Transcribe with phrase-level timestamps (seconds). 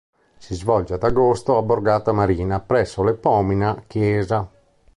[0.43, 4.49] Si svolge ad agosto a Borgata Marina presso l'eponima chiesa.